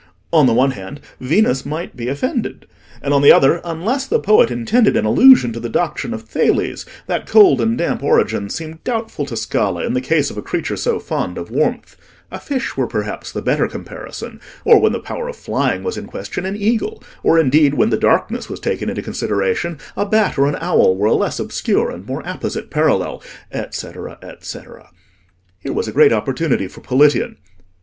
On 0.33 0.47
the 0.47 0.53
one 0.55 0.71
hand, 0.71 0.99
Venus 1.19 1.63
might 1.63 1.95
be 1.95 2.07
offended; 2.07 2.65
and 3.03 3.13
on 3.13 3.21
the 3.21 3.31
other, 3.31 3.61
unless 3.63 4.07
the 4.07 4.19
poet 4.19 4.49
intended 4.49 4.97
an 4.97 5.05
allusion 5.05 5.53
to 5.53 5.59
the 5.59 5.69
doctrine 5.69 6.11
of 6.11 6.23
Thales, 6.23 6.87
that 7.05 7.27
cold 7.27 7.61
and 7.61 7.77
damp 7.77 8.01
origin 8.01 8.49
seemed 8.49 8.83
doubtful 8.83 9.27
to 9.27 9.37
Scala 9.37 9.85
in 9.85 9.93
the 9.93 10.01
case 10.01 10.31
of 10.31 10.37
a 10.37 10.41
creature 10.41 10.75
so 10.75 10.97
fond 10.99 11.37
of 11.37 11.51
warmth; 11.51 11.97
a 12.31 12.39
fish 12.39 12.75
were 12.75 12.87
perhaps 12.87 13.31
the 13.31 13.43
better 13.43 13.67
comparison, 13.67 14.41
or, 14.65 14.79
when 14.79 14.91
the 14.91 14.99
power 14.99 15.27
of 15.27 15.35
flying 15.35 15.83
was 15.83 15.97
in 15.99 16.07
question, 16.07 16.47
an 16.47 16.57
eagle, 16.57 17.03
or 17.21 17.37
indeed, 17.37 17.75
when 17.75 17.91
the 17.91 17.95
darkness 17.95 18.49
was 18.49 18.59
taken 18.59 18.89
into 18.89 19.03
consideration, 19.03 19.77
a 19.95 20.03
bat 20.03 20.35
or 20.35 20.47
an 20.47 20.55
owl 20.59 20.95
were 20.95 21.05
a 21.09 21.13
less 21.13 21.39
obscure 21.39 21.91
and 21.91 22.07
more 22.07 22.23
apposite 22.25 22.71
parallel, 22.71 23.21
etcetera, 23.51 24.17
etcetera. 24.23 24.89
Here 25.59 25.73
was 25.73 25.87
a 25.87 25.91
great 25.93 26.11
opportunity 26.11 26.67
for 26.67 26.81
Politian. 26.81 27.35